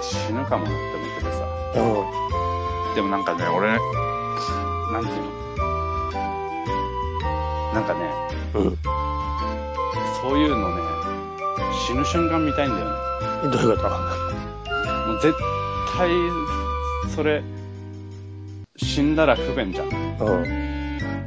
[0.00, 1.46] 死ぬかもなって思っててさ。
[1.76, 2.94] うん。
[2.94, 3.76] でもなんかね、俺、な
[5.00, 5.34] んていうの？
[7.74, 8.00] なんかね、
[8.54, 8.78] うん。
[10.22, 10.82] そういうのね、
[11.86, 12.92] 死ぬ瞬間見たいんだよね。
[13.52, 13.88] どういうこと？
[13.88, 15.34] もう絶
[15.98, 16.08] 対、
[17.14, 17.42] それ、
[18.76, 19.86] 死んだら不便じゃん。
[19.86, 20.73] うん。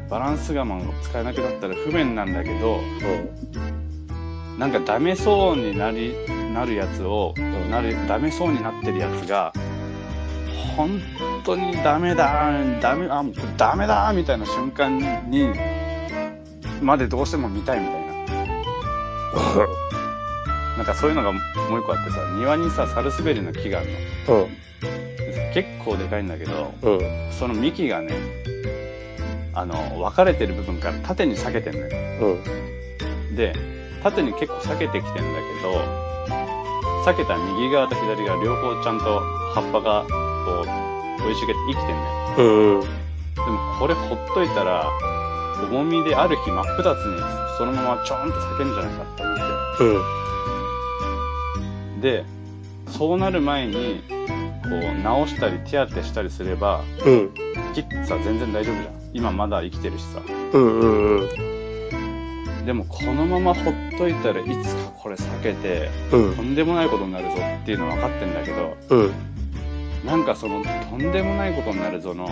[0.09, 4.59] バランス我慢を使えなくなったら不便なんだけど、うん。
[4.59, 6.15] なんかダメそうになり、
[6.53, 9.53] なるやつを、んなる、ダメそうになってるやつが、
[10.75, 11.01] 本
[11.43, 13.23] 当にダメだ、ダメ、あ、
[13.57, 14.97] ダメだ、みたいな瞬間
[15.29, 15.51] に、
[16.81, 18.07] までどうしても見たいみたいな。
[20.77, 23.87] なんかそういうのがもう一個あってさ、庭にさ、サルスベリの木がある
[24.27, 24.35] の。
[24.43, 24.47] うん。
[25.53, 27.31] 結構でかいんだけど、うん。
[27.31, 28.13] その幹がね、
[29.57, 31.87] あの、分かれてる部分から縦に裂けてんのよ。
[33.29, 33.35] うん。
[33.35, 33.53] で、
[34.03, 35.23] 縦に結構裂けてきてんだけ
[35.63, 35.73] ど、
[37.07, 39.19] 裂けた右側と左側両方ちゃんと
[39.55, 40.65] 葉っぱがこう、
[41.23, 42.37] 生い茂って生きてんだよ。
[42.37, 42.81] うん。
[42.81, 42.87] で
[43.41, 44.87] もこれほっといたら、
[45.71, 49.41] 重みである日真っ二つにそのままちょんと裂けんじゃないかって思って。
[51.95, 52.01] うん。
[52.01, 52.25] で、
[52.89, 57.33] そうなる前に、こう、直したり手当てしたりすれば、うん。
[57.73, 58.96] 木ってさ、全然大丈夫じゃん。
[59.13, 60.21] 今まだ生きてるしさ。
[60.53, 60.79] うん。
[60.79, 61.21] うん。
[61.21, 62.65] うん。
[62.65, 66.41] でもこのままほっといたらいつかこれ避けて、うんと。
[66.41, 69.11] んでもないことになるぞっていうのは分かってんだけど、うん。
[70.05, 72.29] なんかその、とんでもないことになるぞの、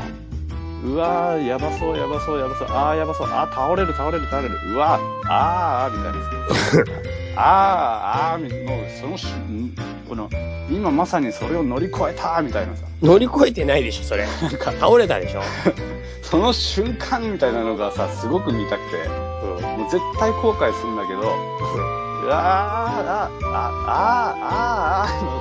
[0.85, 6.91] うわー、やばそう、やばそう、やばそう、あー、やばそう、あー、倒れる、倒れる、倒れる、うわー、あー、みたいなさ。
[7.37, 9.73] あー、あー、みの、そのし、ん
[10.07, 10.29] この、
[10.69, 12.85] 今まさにそれを乗り越えた、みたいなさ。
[13.01, 14.25] 乗り越えてないでしょ、それ。
[14.25, 15.41] なんか、倒れたでしょ。
[16.21, 18.97] その瞬間みたいなのがさ、すごく見たくて、
[19.43, 19.79] うん。
[19.81, 25.31] もう絶対後悔するんだけど、うわー、あ、あ、あ、あ、あ、あの、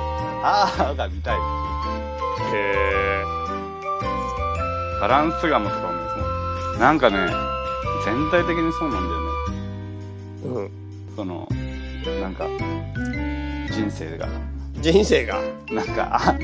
[0.43, 1.37] あーが見たい。
[2.53, 3.23] へ
[5.05, 5.99] バランスがもとかもね、
[6.73, 7.17] そうなんかね、
[8.05, 9.29] 全体的にそうなんだよね。
[10.45, 10.71] ーうん。
[11.15, 11.47] その、
[12.21, 12.47] なんか、
[13.71, 14.27] 人生が。
[14.81, 15.39] 人生が？
[15.69, 16.35] なんか、あ、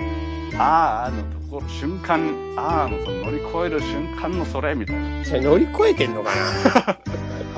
[0.59, 2.19] あーあのところ、瞬間、
[2.55, 5.25] あーのその乗り越える瞬間のそれみたいな。
[5.25, 6.97] それ乗り越えてんのかな？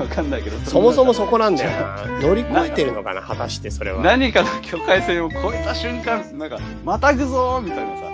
[0.04, 0.58] わかんないけど。
[0.60, 2.20] そもそもそそこなんだよな。
[2.22, 3.20] 乗り越えてるのかな？
[3.20, 4.02] 果たしてそれは。
[4.02, 8.04] 何かの境界線を越えた瞬間、なんか、またぐぞーみたいなさ。
[8.06, 8.10] う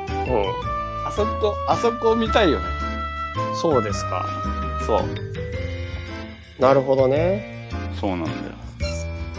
[1.07, 2.80] あそこ、あそこ見たいよね。
[3.53, 3.57] ん。
[3.57, 4.27] そうですか。
[4.87, 6.63] そう。
[6.63, 7.69] なるほどね。
[8.01, 8.37] そうなんだよ。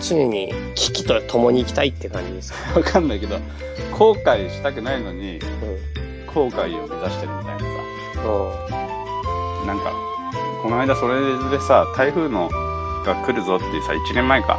[0.01, 2.57] 常に危機と共に行きたいって感じですか？
[2.79, 3.37] わかんないけど、
[3.97, 6.25] 後悔したくないのに、うん。
[6.33, 7.65] 後悔を目指してるみたいなさ。
[9.63, 9.91] うなんか、
[10.63, 12.49] この間それでさ、台風の
[13.05, 14.53] が来るぞっていうさ、1年前か。
[14.55, 14.57] ん。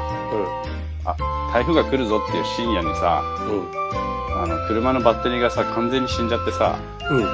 [1.05, 1.17] あ、
[1.53, 4.43] 台風が来るぞっていう深夜にさ、うん。
[4.43, 6.77] あの、車のバッテリーがさ、完全に死んじゃってさ、
[7.11, 7.27] うん。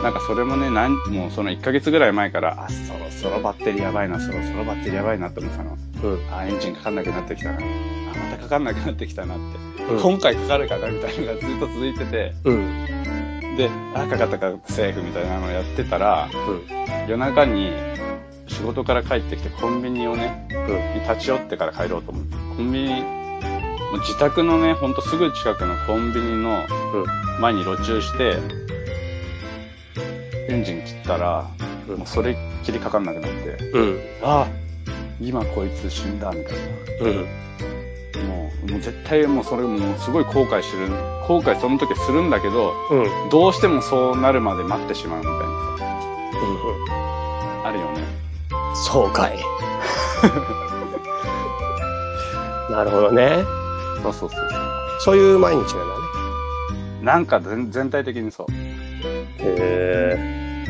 [0.00, 0.04] うん。
[0.04, 5.76] なんかそれもね、なんもうその1ヶ月ぐらい前から、あ、そろそろバッテリーやばいな、そろそろバッテリーやばいなって思ってたの。
[6.02, 6.34] うん。
[6.34, 7.58] あ、エンジンかかんなくなってきたな。
[7.58, 9.42] あ、またかかんなくなってきたなって。
[9.42, 12.86] うん今回かかるかなみたいなのがずっと続いてて、うん。
[13.56, 17.08] で、あ、かかったかセーフみたいなのをやってたら、うん。
[17.08, 17.72] 夜中に
[18.46, 21.00] 仕事から帰ってきてコンビニをね、うん。
[21.00, 22.36] に立ち寄ってから帰ろうと思って。
[22.56, 26.64] コンビニ、もう自宅のね、ほんとすぐ近くのコンビニの
[27.40, 28.36] 前に路中して、
[30.48, 33.98] エンジン切ったら、うんもうそれっきりかかんなくなって、うん。
[34.22, 34.46] ああ、
[35.20, 36.58] 今こいつ死んだみたい
[37.00, 37.16] うん。
[37.16, 37.22] な。
[38.28, 40.86] もう、もう絶対もうそれもうすごい後悔してる。
[41.26, 43.30] 後悔その時するんだけど、うん。
[43.30, 45.40] どうしてもそうなるまで待ってしまうみたいな
[45.78, 45.84] さ。
[47.64, 48.04] あるよね。
[48.74, 49.36] そうかい。
[52.70, 53.42] なるほどね。
[54.02, 54.40] そうそうそうそう。
[55.00, 55.80] そういう毎日なんだね。
[57.02, 58.46] なんか全全体的にそう。
[59.42, 60.64] へえ。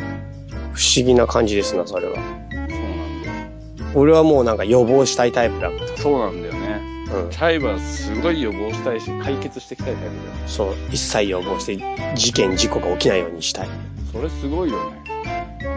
[0.73, 2.15] 不思議な感じですな、それは。
[2.15, 3.91] そうなんだよ。
[3.93, 5.97] 俺はもうなんか予防したいタイプだから。
[5.97, 6.81] そうなんだよね。
[7.13, 7.37] うんチ。
[7.39, 10.19] ャイはすごい予防したいし、解決していきたいタイプだよ。
[10.47, 11.77] そう、一切予防して
[12.15, 13.67] 事件、事故が起きないようにしたい。
[14.11, 15.01] それすごいよね。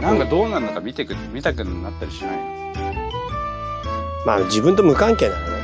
[0.01, 2.45] なんかどうなんだか見てく、見たくなったりしないの？
[4.27, 5.55] まあ自分と無関係ならね。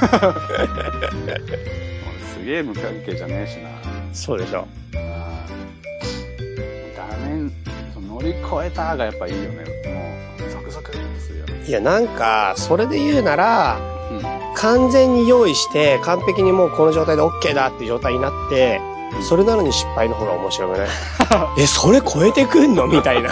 [0.00, 1.40] 俺
[2.34, 3.68] すげえ無関係じゃねえしな。
[4.12, 4.66] そうでしょ。
[4.94, 4.98] あ
[8.20, 9.64] 乗り越えたがやっぱいいよね。
[9.86, 11.64] もう、ゾクゾクってするよね。
[11.66, 13.78] いや、なんか、それで言うなら、
[14.10, 14.20] うん。
[14.56, 18.80] 完全に用意して、完璧にもうこの状態で OK だっていう状態になって、
[19.28, 20.88] それなのに失敗の方が面白くない？
[21.58, 22.86] え、それ超えてくんの？
[22.88, 23.30] みたいな。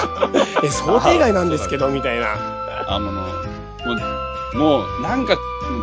[0.63, 2.27] え、想定外なんですけどみたいな。
[2.89, 3.23] あの、も
[4.55, 5.37] う、もう、なんか、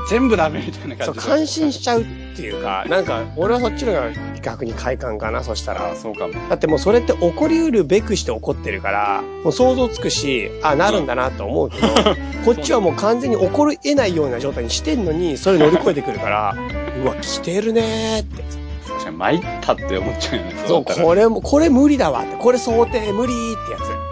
[0.10, 5.96] 全部ダメみたいなそう、感じ感心しちゃうっていうか、なんか、俺はそっちの方が逆に快感かな、そしたら。
[5.96, 6.34] そうかも。
[6.50, 11.88] だってもうそれって起こりうるべくして起こってるから、もう想像つくし、あ、なるんだなと思うけど、
[12.46, 16.56] こっちはもう完全に起こり得ないような状態にしてんのに、それ乗り越えてくるから、
[17.04, 18.44] うわ、来てるねーって。
[18.88, 20.54] 確かに参ったって思っちゃうよね。
[20.68, 24.06] そう、これも、これ無理だわって、これ想定無理ってやつ。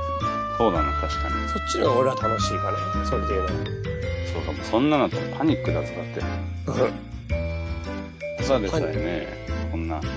[0.58, 1.50] そうだな、確かに。
[1.50, 3.06] そっちの方が俺は楽しいかな。
[3.06, 3.83] それで言うそうかも。
[4.70, 6.22] そんなのとパニックだぞ、だって。
[8.44, 9.28] ただでさえね、
[9.72, 10.08] こんな、こ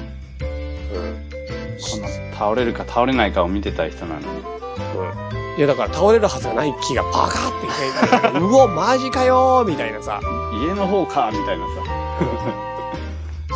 [0.95, 2.03] うん。
[2.03, 4.27] な倒れるか倒れないかを見てたい人なのに。
[4.27, 5.59] うん。
[5.59, 10.21] いや、だから倒れるはずがない木がパカっていて、 うお、マジかよーみたいなさ、
[10.67, 11.73] 家の方か、みたいなさ。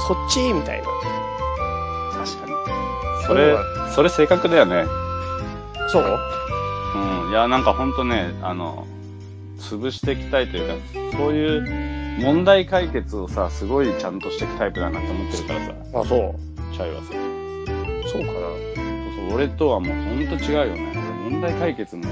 [0.08, 0.84] そっちみたいな。
[2.24, 2.52] 確かに。
[3.26, 3.56] それ、
[3.94, 4.84] それ正確だよね。
[5.88, 6.18] そう？
[6.94, 7.30] うん。
[7.30, 8.86] いや、なんかほんとね、あの、
[9.60, 10.68] 潰していきたいという
[11.12, 16.74] か、そういう問題解決をさ、すごいちゃんとしていくタイプだなって思ってるからさ、あ、そう。
[16.74, 17.12] チャイはさ。
[18.10, 18.32] そうかな。
[18.32, 20.92] そうそう、俺とはもうほんと違うよね。
[20.92, 22.04] 俺問題解決も、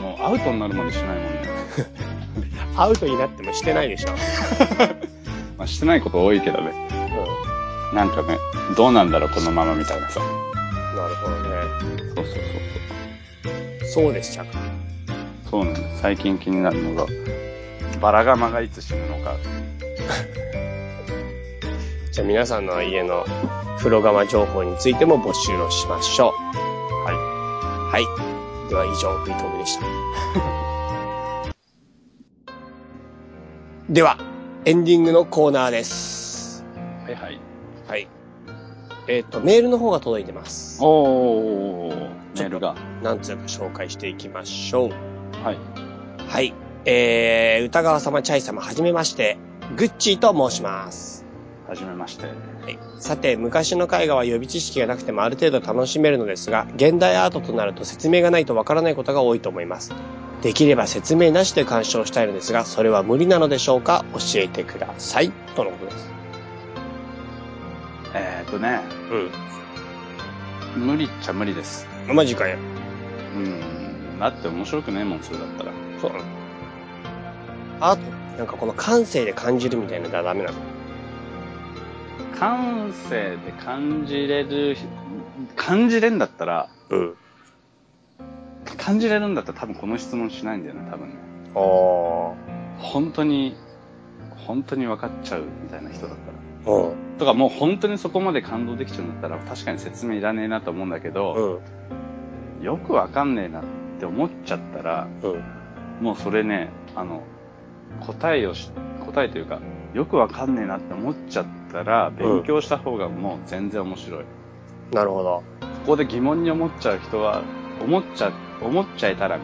[0.00, 1.42] もうアウトになるまでしないもんね。
[2.76, 4.10] アウトになってもしてないでしょ。
[5.58, 6.72] まあ、してないこと多いけどね。
[7.92, 8.38] うなんかね、
[8.76, 10.20] どうなんだろう、このままみたいなさ。
[10.20, 10.22] ん。
[10.96, 11.44] なるほどね。
[12.16, 14.73] そうそうそうそうでしたか。
[15.54, 15.64] そう。
[15.64, 15.80] なんだ。
[16.02, 17.06] 最近気になるのが、
[18.00, 19.36] バラガマがいつ死ぬのか。
[22.10, 23.24] じゃあ皆さんの家の
[23.78, 26.32] 風呂釜情報についても募集をしましょう。
[27.06, 27.12] は
[27.92, 28.04] はい。
[28.68, 29.84] では以上、フリートークでした。
[33.92, 34.18] では、
[34.64, 36.64] エンディングのコーナーです。
[37.06, 37.12] い。
[37.12, 37.38] はいはい。
[37.88, 38.08] はい。
[39.06, 40.82] えっ、と、メールの方が届いてます。
[40.82, 41.96] おー、
[42.38, 42.74] メールが。
[43.02, 45.13] なんつうか紹介していきましょう。
[45.44, 45.58] はい。
[46.26, 46.54] はい。
[46.86, 49.36] えー、歌川様、チャイ様、はじめまして、
[49.76, 51.26] グッチーと申します。
[51.68, 52.26] はじめまして。
[52.26, 52.32] は
[52.70, 52.78] い。
[52.98, 59.92] さて、昔の絵画は予備知識がなくてもある程度楽しめるのですが、現代アートとなると説明がないとわからないことが多いと思います。
[60.40, 64.04] できれば説明なしで鑑賞したいのですが、それは無理なのでしょうか？
[64.12, 65.30] 教えてください。
[65.54, 66.12] とのことです。
[68.14, 68.80] えーとね、
[70.76, 71.86] 無理っちゃ無理です。
[72.08, 72.16] うん。
[72.16, 72.58] マジかよ。
[73.36, 73.73] うん。
[74.20, 75.72] だって面白くねえもん、それだったら。
[76.00, 76.24] そうなの
[77.80, 78.46] アート、なん。
[78.46, 80.56] かこの感性で感じるみたいなのはダメなの
[82.38, 84.76] 感性で感じれる、
[85.56, 86.18] 感じれん。
[86.18, 87.14] だったら、うん。
[88.76, 89.34] 感じれるん。
[89.34, 90.62] だったら多分この質問しないん。
[90.62, 91.14] だよね、多分ね。
[91.54, 92.34] あー。
[92.78, 93.56] 本当に、
[94.46, 96.16] 本当に分かっちゃうみたいな人だっ
[96.64, 96.74] たら。
[96.76, 96.94] うん。
[97.18, 99.20] とかもう本当にそこまで感動できちゃうん。
[99.20, 100.90] だったら確かに説明いらねえなと思うん。
[100.90, 101.60] だけど、
[102.60, 102.64] うん。
[102.64, 103.34] よくわかん。
[103.34, 103.62] ねえなっ
[104.04, 106.04] て思っちゃったら、うん。
[106.04, 107.22] もうそれね、あの、
[108.06, 108.70] 答えをし、
[109.06, 109.60] 答えというか、
[109.94, 114.24] よくわかんねえなって思っちゃったら、勉強した方がもう全然面白い。
[114.92, 115.42] なるほど。
[115.60, 117.42] そこで疑問に思っちゃう人は、
[117.80, 119.38] 思っちゃ、思っちゃえたら、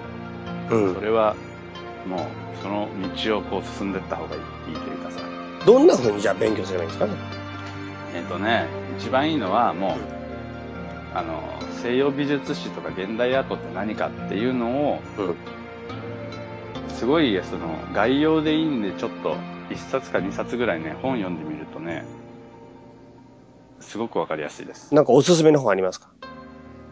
[0.70, 1.00] うんそ。
[1.00, 1.34] れは、
[2.06, 2.20] もう、
[2.62, 2.88] その
[3.24, 5.20] 道をこう進んでった方がいいというかさ。
[5.64, 7.12] どんな風にじゃあ勉強すればいいんですかね？
[8.14, 8.66] えっ、とね、
[8.98, 10.19] 一番いいのはもう、
[11.14, 11.42] あの、
[11.82, 15.34] 西洋美術史とか現代アートって何かっていうのを、うん。
[16.94, 19.36] すごい、その、概要でいいんで、ちょっと、
[19.70, 22.04] 一冊か二冊ぐらいね、本読んでみるとね、
[23.80, 24.94] すごくわかりやすいです。
[24.94, 26.10] なんかおすすめの方ありますか？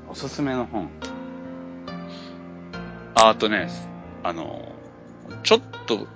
[0.08, 0.88] おすすめの本。
[3.14, 3.68] あ、あとね、
[4.22, 4.72] あの、
[5.42, 6.06] ちょっと、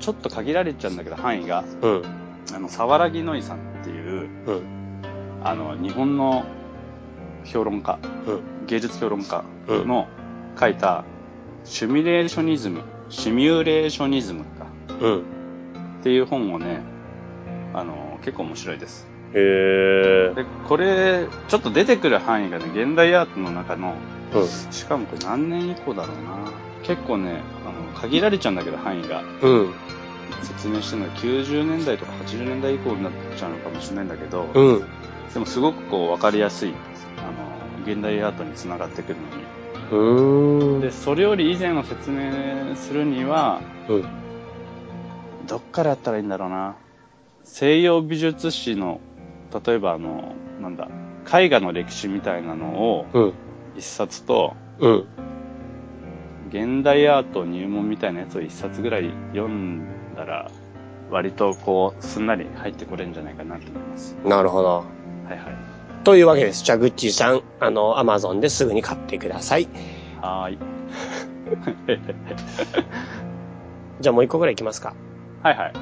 [0.00, 2.02] ちょっと限られちゃうんだけど、範囲が、うん。
[2.54, 5.02] あの、沢良木のいさんっていう、うん。
[5.44, 6.44] あの、日本の
[7.48, 8.66] 評論家、うん。
[8.66, 9.88] 芸術評論家うん。
[9.88, 10.08] の
[10.58, 11.04] 書いた、
[11.64, 14.66] シミュレーショニズム、シミュレーショニズムか、
[15.00, 15.18] うん。
[15.18, 15.22] っ
[16.02, 16.80] ていう本をね、
[17.74, 19.06] あの、結構面白いです。
[19.34, 20.34] へえ。
[20.34, 23.94] で、これ、ちょっと出てくる範囲がね、現代アートの中の、
[24.34, 26.50] うしかもこれ何年以降だろうな。
[26.82, 29.22] 結構ね、あの、限られちゃうんだけど、範囲が。
[29.22, 29.24] ん。
[29.42, 29.74] うん。
[30.42, 34.84] 説明してるのは90年代とか80年代以降になっちゃうのかもしれないんだけど、うん。
[35.32, 36.74] でもすごくこう分かりやすい、
[37.92, 40.80] 現代アートにつながってくるのに。
[40.82, 44.04] で、それより以前を説明するには、うん。
[45.46, 46.76] どっからやったらいいんだろうな。
[47.44, 49.00] 西洋美術史の、
[49.64, 50.88] 例えばあの、なんだ、
[51.32, 53.32] 絵画の歴史みたいなのをうん。
[53.76, 55.04] 一冊と、うん。
[56.48, 60.50] 現代アート入門みたいなやつを一冊ぐらい読んだら、
[61.10, 64.16] 割とこう、すんなり入ってこれるんじゃないかなと思います。
[64.24, 64.68] なるほど。
[64.68, 64.84] は
[65.30, 65.67] いはい。
[66.04, 66.64] というわけです。
[66.64, 69.68] じゃあ、グッチーさん、あの、アマゾンですぐに買ってください。
[70.20, 70.58] はーい。
[74.00, 74.94] じゃあもう一個ぐらいいきますか。
[75.42, 75.72] はいはい。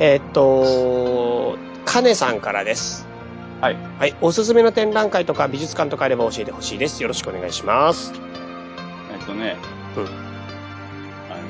[0.00, 3.08] えーっと、カネさんからです。
[3.60, 3.76] はい。
[3.98, 4.14] はい。
[4.20, 7.02] おすすめの展覧会とか美術館とかあれば教えてほしいです。
[7.02, 8.12] よろしくお願いします。
[9.12, 9.56] えっとね、
[9.96, 10.10] うんあの、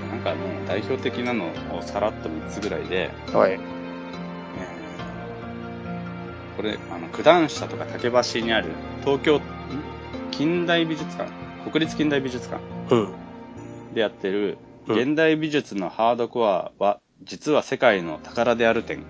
[0.08, 3.60] なんかもう代表的なのをさらっと3つぐらいで、はい。
[6.58, 8.72] えーこれ、あの、九段下とか竹橋にある
[9.04, 9.40] 東京、ん？
[10.32, 11.30] 近代美術館？
[11.70, 12.60] 国立近代美術館？
[12.90, 13.08] うん。
[13.94, 19.04] でやってる、うん現代美術のハードコアは、実は世界の宝である展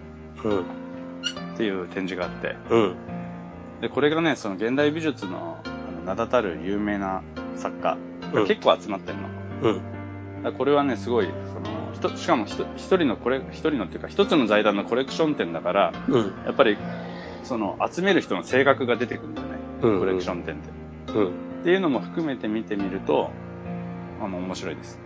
[0.44, 0.60] うん。
[0.60, 0.62] っ
[1.56, 2.96] ていう展示があって、うん。
[3.80, 5.68] で、これがね、その現代美術のあ
[6.00, 7.22] の名だたる有名な
[7.56, 9.28] 作家うんが結構集まってるの。
[10.44, 10.52] うん。
[10.54, 11.28] これはね、すごい、
[11.94, 16.34] その、しかも一人のこれ、一人のっていうか、一つの財団のコレクション展だから、うん。
[16.44, 16.76] やっぱり、
[17.44, 19.54] その、集める人の性格が出てくるんだよね。
[19.82, 21.12] うんコレクション展って。
[21.12, 21.26] うん。
[21.28, 21.30] っ
[21.64, 23.30] ていうのも含めて見てみると、
[24.22, 24.98] あの、面白いです。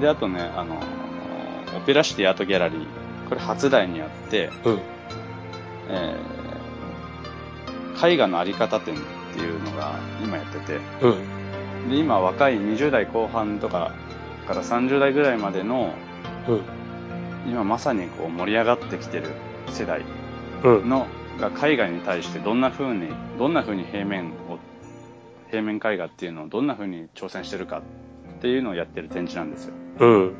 [0.00, 0.80] で、あとね、あの、
[1.76, 2.86] オペラシティアートギャラリー。
[3.28, 4.80] これ初台にあって、うん。
[5.88, 8.98] えー、絵画のあり方展っ
[9.34, 11.90] ていうのが今やってて、うん。
[11.90, 13.92] で、今若い20代後半とか
[14.46, 15.92] から30代ぐらいまでの、
[16.48, 16.60] うん。
[17.48, 19.28] 今まさにこう盛り上がってきてる
[19.72, 20.02] 世代
[20.64, 20.88] うん。
[20.88, 21.06] の、
[21.38, 24.58] が絵画に対してどんな風に、どんな風に平面を、
[25.50, 27.82] 平面絵画っていうのをどんな風に挑戦してるか
[28.36, 29.74] っていうのをやってる展示なんですよ。
[30.00, 30.34] うん。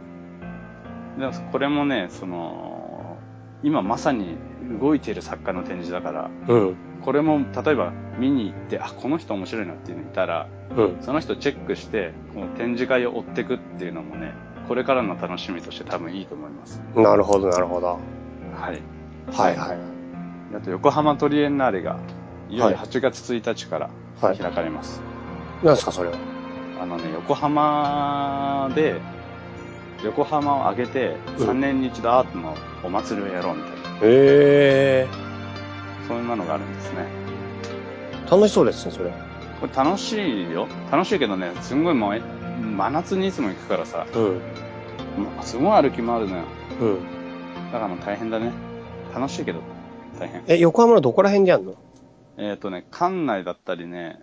[1.19, 3.17] でこれもね、その、
[3.63, 4.37] 今まさに
[4.81, 6.77] 動いている作家の展示だから、うん。
[7.03, 10.97] これも例えば見に行って、あ、この人面白いなっていうのいたら、うん。
[11.01, 14.33] その人チェックして、この展示会を追っていくっていうのもね、
[14.69, 16.83] これからの楽しみとして多分いいと思います。
[16.95, 17.99] なるほど、なるほど。
[18.55, 18.96] はい。
[19.33, 19.79] はいはい。
[20.57, 21.99] あと横浜トリエンナーレが、
[22.49, 25.01] いよいよはい8月1日からはい開かれます。
[25.63, 26.17] なんですか、それは？
[26.81, 29.01] あのね、横浜で、
[30.05, 35.09] 横浜を挙げてうん3年に一度アートのお祭りをやろうみたいな、へえ
[36.07, 37.07] そんなのがあるんですね。
[38.27, 38.31] ー。
[38.31, 39.11] 楽しそうですね、それ。
[39.61, 40.69] これ楽しいよ。
[40.93, 42.21] 楽しいけどね、すんごいもう、え
[42.77, 44.23] 真夏にいつも行くからさ、うん。
[44.23, 46.43] もうすごい歩き回るのよ。
[46.81, 46.99] うん。
[47.73, 48.53] だからもう大変だね。
[49.17, 49.61] 楽しいけど、
[50.21, 50.43] 大変。
[50.47, 51.75] え、横浜のどこら辺でやんの？
[52.37, 54.19] えっ、とね、館内だったりね、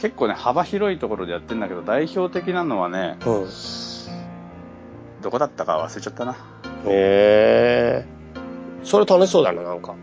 [0.00, 3.46] 結構ね、幅広いところでやってんだけど、代表的なのはね、うん。
[5.20, 6.32] どこだったか忘れちゃったな。
[6.32, 6.36] へ
[6.86, 8.86] えー。
[8.86, 9.94] それ楽しそうだな、なんか。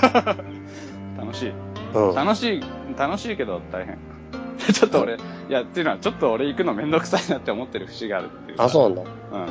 [1.18, 1.52] 楽しい。
[1.94, 2.14] うん。
[2.14, 2.62] 楽しい、
[2.96, 3.98] 楽しいけど大変。
[4.72, 5.18] ちょっと俺、い
[5.48, 8.64] や、っていうのは、ちょっと俺行くのめんどくさいなって思ってる節があるっていうか。
[8.64, 9.10] あ、そうなんだ。
[9.32, 9.42] うん。
[9.42, 9.48] へ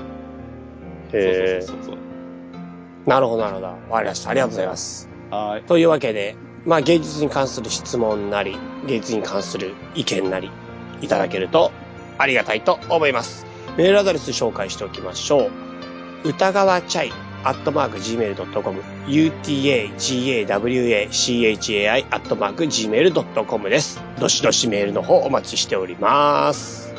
[1.13, 2.08] えそうそうそうそう。
[3.05, 3.09] ー。
[3.09, 3.67] なるほど、なるほど。
[3.67, 4.31] わかりました。
[4.31, 5.09] ありがとうございます。
[5.31, 5.63] はーい。
[5.63, 6.35] というわけで、
[6.65, 8.57] まあ芸術に関する質問なり、
[8.87, 10.51] 芸術に関する意見なり、
[11.01, 11.71] いただけると
[12.17, 13.45] ありがたいと思います。
[13.77, 15.51] メールアドレス紹介しておきましょう。
[16.29, 24.01] 歌川チャイアットマーク gmail.com、utagawachai アットマーク gmail.com です。
[24.19, 26.93] どしどしメールの方お待ちしております。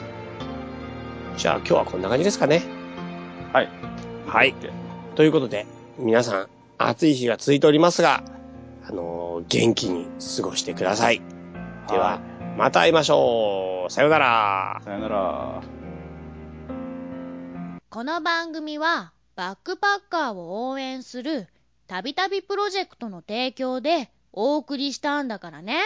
[1.37, 2.63] じゃあ今日はこんな感じですかね。
[3.53, 3.69] はい。
[4.27, 4.55] はい。
[5.15, 5.67] ということで、
[6.03, 8.25] 皆さん、暑い日が続いておりますが、
[8.89, 11.21] あのー元気に過ごしてください。
[11.89, 12.21] では、
[12.57, 13.93] また会いましょう。
[13.93, 14.81] さようなら。
[14.85, 15.63] さよなら。
[17.91, 21.49] この番組はバックパッカーを応援する
[21.87, 25.81] たびたびプロジェクトの提供でお送りしたんだからね。